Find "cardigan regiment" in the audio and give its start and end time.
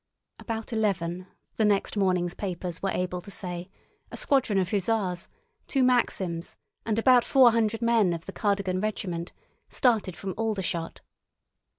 8.33-9.31